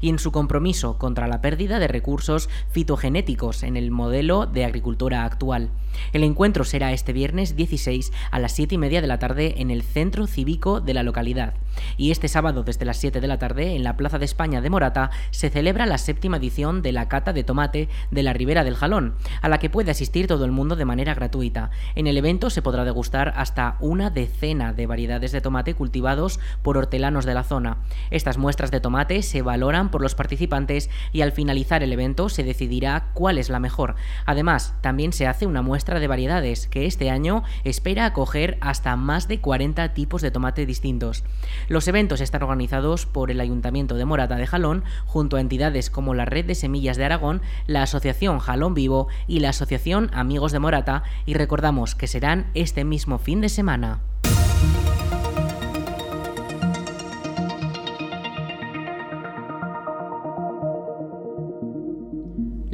y 0.00 0.08
en 0.08 0.18
su 0.18 0.30
compromiso 0.30 0.98
contra 0.98 1.26
la 1.26 1.40
pérdida 1.40 1.78
de 1.78 1.88
recursos 1.88 2.48
fitogenéticos 2.70 3.62
en 3.62 3.76
el 3.76 3.90
modelo 3.90 4.46
de 4.46 4.64
agricultura 4.64 5.24
actual. 5.24 5.70
El 6.12 6.22
encuentro 6.22 6.64
será 6.64 6.92
este 6.92 7.12
viernes 7.12 7.56
16 7.56 8.12
a 8.30 8.38
las 8.38 8.52
7 8.52 8.74
y 8.74 8.78
media 8.78 9.00
de 9.00 9.06
la 9.06 9.18
tarde 9.18 9.54
en 9.58 9.70
el 9.70 9.82
centro 9.82 10.26
cívico 10.26 10.80
de 10.80 10.94
la 10.94 11.02
localidad. 11.02 11.54
Y 11.96 12.10
este 12.10 12.28
sábado 12.28 12.62
desde 12.62 12.84
las 12.84 12.96
7 12.98 13.20
de 13.20 13.26
la 13.26 13.38
tarde 13.38 13.74
en 13.74 13.84
la 13.84 13.96
Plaza 13.96 14.18
de 14.18 14.24
España 14.24 14.60
de 14.60 14.70
Morata 14.70 15.10
se 15.30 15.50
celebra 15.50 15.86
la 15.86 15.98
séptima 15.98 16.36
edición 16.36 16.82
de 16.82 16.92
la 16.92 17.08
Cata 17.08 17.32
de 17.32 17.44
Tomate 17.44 17.88
de 18.10 18.22
la 18.22 18.32
Ribera 18.32 18.64
del 18.64 18.76
Jalón, 18.76 19.14
a 19.42 19.48
la 19.48 19.58
que 19.58 19.70
puede 19.70 19.90
asistir 19.90 20.26
todo 20.26 20.44
el 20.44 20.52
mundo 20.52 20.76
de 20.76 20.84
manera 20.84 21.14
gratuita. 21.14 21.70
En 21.94 22.06
el 22.06 22.16
evento 22.16 22.50
se 22.50 22.62
podrá 22.62 22.84
degustar 22.84 23.32
hasta 23.36 23.76
una 23.80 24.10
decena 24.10 24.72
de 24.72 24.86
variedades 24.86 25.32
de 25.32 25.40
tomate 25.40 25.74
cultivados 25.74 26.40
por 26.62 26.76
hortelanos 26.76 27.24
de 27.24 27.34
la 27.34 27.44
zona. 27.44 27.78
Estas 28.10 28.38
muestras 28.38 28.70
de 28.70 28.80
tomate 28.80 29.22
se 29.22 29.42
valoran 29.42 29.90
por 29.90 30.02
los 30.02 30.14
participantes 30.14 30.90
y 31.12 31.22
al 31.22 31.32
finalizar 31.32 31.82
el 31.82 31.92
evento 31.92 32.28
se 32.28 32.44
decidirá 32.44 33.08
cuál 33.14 33.38
es 33.38 33.50
la 33.50 33.60
mejor. 33.60 33.96
Además, 34.26 34.74
también 34.80 35.12
se 35.12 35.26
hace 35.26 35.46
una 35.46 35.62
muestra 35.62 36.00
de 36.00 36.08
variedades 36.08 36.66
que 36.68 36.86
este 36.86 37.10
año 37.10 37.42
espera 37.64 38.06
acoger 38.06 38.58
hasta 38.60 38.96
más 38.96 39.28
de 39.28 39.40
40 39.40 39.94
tipos 39.94 40.22
de 40.22 40.30
tomate 40.30 40.66
distintos. 40.66 41.24
Los 41.68 41.86
eventos 41.86 42.22
están 42.22 42.42
organizados 42.42 43.04
por 43.04 43.30
el 43.30 43.40
Ayuntamiento 43.40 43.94
de 43.94 44.06
Morata 44.06 44.36
de 44.36 44.46
Jalón 44.46 44.84
junto 45.04 45.36
a 45.36 45.40
entidades 45.40 45.90
como 45.90 46.14
la 46.14 46.24
Red 46.24 46.46
de 46.46 46.54
Semillas 46.54 46.96
de 46.96 47.04
Aragón, 47.04 47.42
la 47.66 47.82
Asociación 47.82 48.38
Jalón 48.38 48.72
Vivo 48.72 49.08
y 49.26 49.40
la 49.40 49.50
Asociación 49.50 50.10
Amigos 50.14 50.52
de 50.52 50.60
Morata 50.60 51.02
y 51.26 51.34
recordamos 51.34 51.94
que 51.94 52.06
serán 52.06 52.46
este 52.54 52.84
mismo 52.84 53.18
fin 53.18 53.42
de 53.42 53.50
semana. 53.50 54.00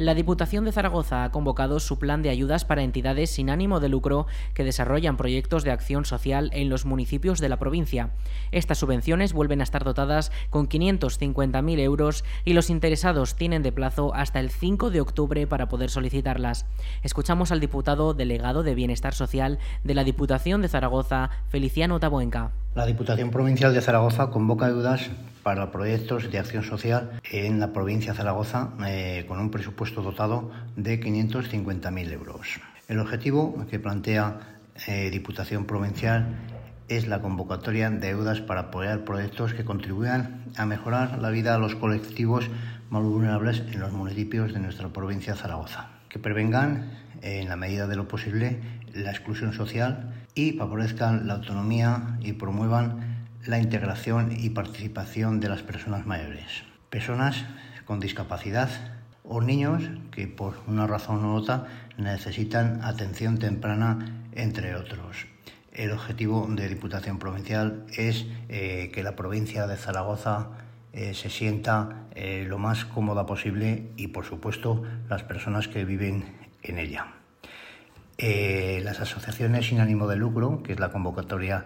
La 0.05 0.13
Diputación 0.13 0.65
de 0.65 0.71
Zaragoza 0.71 1.23
ha 1.23 1.31
convocado 1.31 1.79
su 1.79 1.97
plan 1.97 2.21
de 2.21 2.29
ayudas 2.29 2.63
para 2.63 2.83
entidades 2.83 3.31
sin 3.31 3.49
ánimo 3.49 3.79
de 3.79 3.89
lucro 3.89 4.27
que 4.53 4.63
desarrollan 4.63 5.17
proyectos 5.17 5.63
de 5.63 5.71
acción 5.71 6.05
social 6.05 6.51
en 6.53 6.69
los 6.69 6.85
municipios 6.85 7.39
de 7.39 7.49
la 7.49 7.57
provincia. 7.57 8.11
Estas 8.51 8.77
subvenciones 8.77 9.33
vuelven 9.33 9.61
a 9.61 9.63
estar 9.63 9.83
dotadas 9.83 10.31
con 10.51 10.69
550.000 10.69 11.79
euros 11.79 12.23
y 12.43 12.53
los 12.53 12.69
interesados 12.69 13.33
tienen 13.35 13.63
de 13.63 13.71
plazo 13.71 14.13
hasta 14.13 14.39
el 14.39 14.51
5 14.51 14.91
de 14.91 15.01
octubre 15.01 15.47
para 15.47 15.69
poder 15.69 15.89
solicitarlas. 15.89 16.67
Escuchamos 17.01 17.51
al 17.51 17.59
diputado 17.59 18.13
delegado 18.13 18.61
de 18.61 18.75
Bienestar 18.75 19.15
Social 19.15 19.57
de 19.83 19.95
la 19.95 20.03
Diputación 20.03 20.61
de 20.61 20.67
Zaragoza, 20.67 21.31
Feliciano 21.49 21.99
Tabuenca. 21.99 22.51
La 22.75 22.85
Diputación 22.85 23.31
Provincial 23.31 23.73
de 23.73 23.79
Zaragoza 23.79 24.31
convoca 24.31 24.65
ayudas 24.65 25.09
para 25.43 25.71
proyectos 25.71 26.29
de 26.29 26.39
acción 26.39 26.61
social 26.61 27.21
en 27.31 27.61
la 27.61 27.71
provincia 27.71 28.11
de 28.11 28.17
Zaragoza 28.17 28.71
eh, 28.85 29.23
con 29.29 29.39
un 29.39 29.49
presupuesto 29.49 30.01
dotado 30.01 30.51
de 30.75 30.99
550.000 30.99 32.11
euros. 32.11 32.59
El 32.89 32.99
objetivo 32.99 33.65
que 33.71 33.79
plantea 33.79 34.39
eh, 34.87 35.09
Diputación 35.09 35.63
Provincial 35.63 36.35
es 36.89 37.07
la 37.07 37.21
convocatoria 37.21 37.89
de 37.89 38.09
ayudas 38.09 38.41
para 38.41 38.59
apoyar 38.63 39.05
proyectos 39.05 39.53
que 39.53 39.63
contribuyan 39.63 40.43
a 40.57 40.65
mejorar 40.65 41.19
la 41.19 41.29
vida 41.29 41.53
de 41.53 41.59
los 41.59 41.75
colectivos 41.75 42.49
más 42.89 43.03
vulnerables 43.03 43.63
en 43.71 43.79
los 43.79 43.93
municipios 43.93 44.53
de 44.53 44.59
nuestra 44.59 44.89
provincia 44.89 45.31
de 45.31 45.39
Zaragoza, 45.39 45.91
que 46.09 46.19
prevengan, 46.19 46.91
en 47.21 47.47
la 47.47 47.55
medida 47.55 47.87
de 47.87 47.95
lo 47.95 48.09
posible, 48.09 48.59
la 48.93 49.11
exclusión 49.11 49.53
social 49.53 50.24
y 50.35 50.51
favorezcan 50.51 51.27
la 51.27 51.35
autonomía 51.35 52.17
y 52.21 52.33
promuevan 52.33 53.25
la 53.45 53.59
integración 53.59 54.31
y 54.37 54.49
participación 54.49 55.39
de 55.39 55.49
las 55.49 55.63
personas 55.63 56.05
mayores, 56.05 56.63
personas 56.89 57.45
con 57.85 57.99
discapacidad 57.99 58.69
o 59.23 59.41
niños 59.41 59.83
que 60.11 60.27
por 60.27 60.55
una 60.67 60.87
razón 60.87 61.25
u 61.25 61.35
otra 61.35 61.67
necesitan 61.97 62.83
atención 62.83 63.37
temprana, 63.37 64.23
entre 64.33 64.75
otros. 64.75 65.25
El 65.71 65.91
objetivo 65.91 66.47
de 66.49 66.69
Diputación 66.69 67.19
Provincial 67.19 67.85
es 67.95 68.25
eh, 68.49 68.91
que 68.93 69.03
la 69.03 69.15
provincia 69.15 69.67
de 69.67 69.77
Zaragoza 69.77 70.49
eh, 70.93 71.13
se 71.13 71.29
sienta 71.29 72.07
eh, 72.15 72.45
lo 72.47 72.57
más 72.57 72.85
cómoda 72.85 73.25
posible 73.25 73.91
y, 73.97 74.07
por 74.07 74.25
supuesto, 74.25 74.83
las 75.09 75.23
personas 75.23 75.67
que 75.67 75.83
viven 75.83 76.23
en 76.63 76.79
ella. 76.79 77.24
Eh, 78.17 78.81
las 78.83 79.01
asociaciones 79.01 79.67
sin 79.67 79.79
ánimo 79.79 80.07
de 80.07 80.15
lucro, 80.15 80.63
que 80.63 80.73
es 80.73 80.79
la 80.79 80.89
convocatoria 80.89 81.65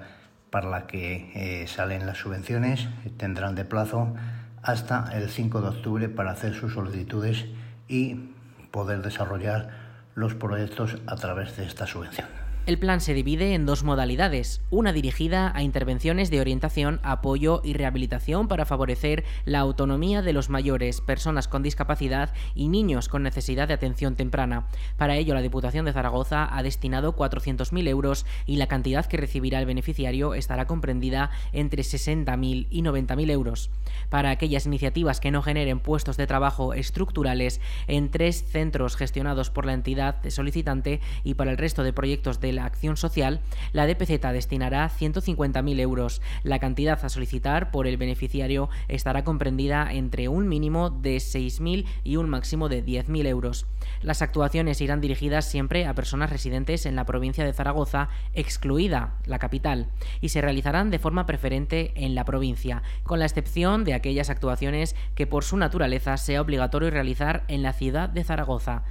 para 0.49 0.69
la 0.69 0.87
que 0.87 1.31
eh, 1.35 1.67
salen 1.67 2.05
las 2.05 2.17
subvenciones, 2.17 2.87
tendrán 3.17 3.55
de 3.55 3.65
plazo 3.65 4.15
hasta 4.63 5.09
el 5.13 5.29
5 5.29 5.61
de 5.61 5.67
octubre 5.67 6.09
para 6.09 6.31
hacer 6.31 6.55
sus 6.55 6.73
solicitudes 6.73 7.45
y 7.87 8.31
poder 8.71 9.01
desarrollar 9.01 9.69
los 10.15 10.33
proyectos 10.33 10.97
a 11.05 11.15
través 11.15 11.55
de 11.55 11.65
esta 11.65 11.85
subvención. 11.85 12.27
El 12.65 12.77
plan 12.77 13.01
se 13.01 13.15
divide 13.15 13.55
en 13.55 13.65
dos 13.65 13.83
modalidades, 13.83 14.61
una 14.69 14.93
dirigida 14.93 15.51
a 15.55 15.63
intervenciones 15.63 16.29
de 16.29 16.39
orientación, 16.39 16.99
apoyo 17.01 17.61
y 17.63 17.73
rehabilitación 17.73 18.47
para 18.47 18.65
favorecer 18.65 19.23
la 19.45 19.59
autonomía 19.59 20.21
de 20.21 20.33
los 20.33 20.49
mayores, 20.49 21.01
personas 21.01 21.47
con 21.47 21.63
discapacidad 21.63 22.31
y 22.53 22.67
niños 22.67 23.07
con 23.07 23.23
necesidad 23.23 23.67
de 23.67 23.73
atención 23.73 24.15
temprana. 24.15 24.67
Para 24.97 25.15
ello, 25.15 25.33
la 25.33 25.41
Diputación 25.41 25.85
de 25.85 25.93
Zaragoza 25.93 26.47
ha 26.55 26.61
destinado 26.61 27.15
400.000 27.15 27.87
euros 27.87 28.27
y 28.45 28.57
la 28.57 28.67
cantidad 28.67 29.07
que 29.07 29.17
recibirá 29.17 29.59
el 29.59 29.65
beneficiario 29.65 30.35
estará 30.35 30.67
comprendida 30.67 31.31
entre 31.53 31.81
60.000 31.81 32.67
y 32.69 32.83
90.000 32.83 33.31
euros. 33.31 33.71
Para 34.09 34.29
aquellas 34.29 34.67
iniciativas 34.67 35.19
que 35.19 35.31
no 35.31 35.41
generen 35.41 35.79
puestos 35.79 36.17
de 36.17 36.27
trabajo 36.27 36.75
estructurales 36.75 37.61
en 37.87 38.11
tres 38.11 38.45
centros 38.47 38.95
gestionados 38.95 39.49
por 39.49 39.65
la 39.65 39.73
entidad 39.73 40.17
solicitante 40.29 40.99
y 41.23 41.33
para 41.33 41.49
el 41.49 41.57
resto 41.57 41.83
de 41.83 41.93
proyectos 41.93 42.39
de 42.39 42.48
acción 42.57 42.97
social, 42.97 43.41
la 43.73 43.85
DPZ 43.85 44.19
destinará 44.33 44.89
150.000 44.89 45.79
euros. 45.79 46.21
La 46.41 46.57
cantidad 46.57 47.03
a 47.05 47.09
solicitar 47.09 47.69
por 47.69 47.85
el 47.85 47.97
beneficiario 47.97 48.69
estará 48.87 49.23
comprendida 49.23 49.93
entre 49.93 50.27
un 50.29 50.47
mínimo 50.47 50.89
de 50.89 51.17
6.000 51.17 51.85
y 52.03 52.15
un 52.15 52.29
máximo 52.29 52.69
de 52.69 52.83
10.000 52.83 53.27
euros. 53.27 53.67
Las 54.01 54.21
actuaciones 54.21 54.81
irán 54.81 55.01
dirigidas 55.01 55.45
siempre 55.45 55.85
a 55.85 55.93
personas 55.93 56.29
residentes 56.31 56.85
en 56.85 56.95
la 56.95 57.05
provincia 57.05 57.43
de 57.43 57.53
Zaragoza, 57.53 58.09
excluida 58.33 59.13
la 59.25 59.39
capital, 59.39 59.87
y 60.21 60.29
se 60.29 60.41
realizarán 60.41 60.89
de 60.89 60.99
forma 60.99 61.25
preferente 61.25 61.91
en 61.95 62.15
la 62.15 62.25
provincia, 62.25 62.81
con 63.03 63.19
la 63.19 63.25
excepción 63.25 63.83
de 63.83 63.93
aquellas 63.93 64.29
actuaciones 64.29 64.95
que 65.15 65.27
por 65.27 65.43
su 65.43 65.57
naturaleza 65.57 66.17
sea 66.17 66.41
obligatorio 66.41 66.89
realizar 66.89 67.43
en 67.47 67.61
la 67.61 67.73
ciudad 67.73 68.09
de 68.09 68.23
Zaragoza. 68.23 68.83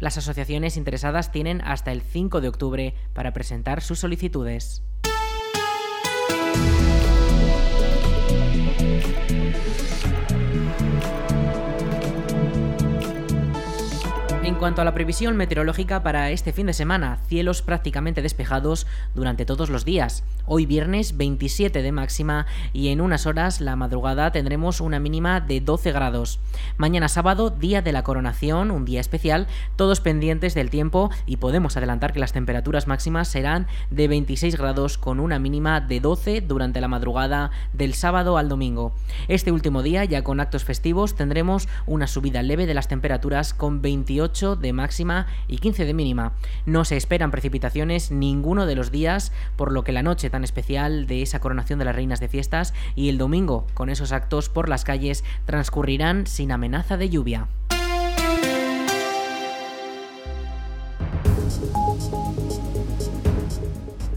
Las 0.00 0.16
asociaciones 0.16 0.78
interesadas 0.78 1.30
tienen 1.30 1.60
hasta 1.60 1.92
el 1.92 2.00
5 2.00 2.40
de 2.40 2.48
octubre 2.48 2.94
para 3.12 3.34
presentar 3.34 3.82
sus 3.82 3.98
solicitudes. 3.98 4.82
Cuanto 14.60 14.82
a 14.82 14.84
la 14.84 14.92
previsión 14.92 15.38
meteorológica 15.38 16.02
para 16.02 16.30
este 16.32 16.52
fin 16.52 16.66
de 16.66 16.74
semana, 16.74 17.18
cielos 17.28 17.62
prácticamente 17.62 18.20
despejados 18.20 18.86
durante 19.14 19.46
todos 19.46 19.70
los 19.70 19.86
días. 19.86 20.22
Hoy 20.44 20.66
viernes 20.66 21.16
27 21.16 21.80
de 21.80 21.92
máxima 21.92 22.44
y 22.74 22.88
en 22.88 23.00
unas 23.00 23.24
horas 23.24 23.62
la 23.62 23.74
madrugada 23.74 24.32
tendremos 24.32 24.82
una 24.82 25.00
mínima 25.00 25.40
de 25.40 25.62
12 25.62 25.92
grados. 25.92 26.40
Mañana 26.76 27.08
sábado, 27.08 27.48
día 27.48 27.80
de 27.80 27.92
la 27.92 28.02
coronación, 28.02 28.70
un 28.70 28.84
día 28.84 29.00
especial, 29.00 29.46
todos 29.76 30.00
pendientes 30.00 30.52
del 30.52 30.68
tiempo 30.68 31.10
y 31.24 31.38
podemos 31.38 31.78
adelantar 31.78 32.12
que 32.12 32.20
las 32.20 32.34
temperaturas 32.34 32.86
máximas 32.86 33.28
serán 33.28 33.66
de 33.90 34.08
26 34.08 34.58
grados 34.58 34.98
con 34.98 35.20
una 35.20 35.38
mínima 35.38 35.80
de 35.80 36.00
12 36.00 36.42
durante 36.42 36.82
la 36.82 36.88
madrugada 36.88 37.50
del 37.72 37.94
sábado 37.94 38.36
al 38.36 38.50
domingo. 38.50 38.92
Este 39.26 39.52
último 39.52 39.82
día, 39.82 40.04
ya 40.04 40.22
con 40.22 40.38
actos 40.38 40.64
festivos, 40.64 41.14
tendremos 41.14 41.66
una 41.86 42.06
subida 42.06 42.42
leve 42.42 42.66
de 42.66 42.74
las 42.74 42.88
temperaturas 42.88 43.54
con 43.54 43.80
28 43.80 44.49
de 44.56 44.72
máxima 44.72 45.26
y 45.48 45.58
15 45.58 45.84
de 45.84 45.94
mínima. 45.94 46.32
No 46.66 46.84
se 46.84 46.96
esperan 46.96 47.30
precipitaciones 47.30 48.10
ninguno 48.10 48.66
de 48.66 48.76
los 48.76 48.90
días, 48.90 49.32
por 49.56 49.72
lo 49.72 49.84
que 49.84 49.92
la 49.92 50.02
noche 50.02 50.30
tan 50.30 50.44
especial 50.44 51.06
de 51.06 51.22
esa 51.22 51.40
coronación 51.40 51.78
de 51.78 51.84
las 51.84 51.94
reinas 51.94 52.20
de 52.20 52.28
fiestas 52.28 52.74
y 52.94 53.08
el 53.08 53.18
domingo, 53.18 53.66
con 53.74 53.90
esos 53.90 54.12
actos 54.12 54.48
por 54.48 54.68
las 54.68 54.84
calles, 54.84 55.24
transcurrirán 55.46 56.26
sin 56.26 56.52
amenaza 56.52 56.96
de 56.96 57.10
lluvia. 57.10 57.48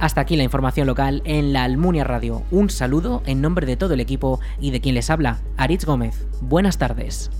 Hasta 0.03 0.19
aquí 0.19 0.35
la 0.35 0.43
información 0.43 0.85
local 0.85 1.21
en 1.23 1.53
la 1.53 1.63
Almunia 1.63 2.03
Radio. 2.03 2.43
Un 2.51 2.69
saludo 2.69 3.23
en 3.25 3.39
nombre 3.39 3.65
de 3.65 3.77
todo 3.77 3.93
el 3.93 4.01
equipo 4.01 4.41
y 4.59 4.71
de 4.71 4.81
quien 4.81 4.95
les 4.95 5.09
habla, 5.09 5.39
Aritz 5.55 5.85
Gómez. 5.85 6.27
Buenas 6.41 6.77
tardes. 6.77 7.31